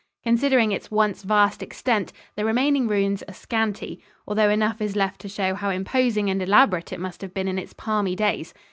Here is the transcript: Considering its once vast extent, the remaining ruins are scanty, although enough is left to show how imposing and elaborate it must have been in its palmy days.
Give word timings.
Considering 0.23 0.71
its 0.71 0.89
once 0.89 1.21
vast 1.21 1.61
extent, 1.61 2.11
the 2.35 2.43
remaining 2.43 2.87
ruins 2.87 3.21
are 3.27 3.35
scanty, 3.35 4.01
although 4.27 4.49
enough 4.49 4.81
is 4.81 4.95
left 4.95 5.21
to 5.21 5.29
show 5.29 5.53
how 5.53 5.69
imposing 5.69 6.27
and 6.27 6.41
elaborate 6.41 6.91
it 6.91 6.99
must 6.99 7.21
have 7.21 7.35
been 7.35 7.47
in 7.47 7.59
its 7.59 7.73
palmy 7.73 8.15
days. 8.15 8.51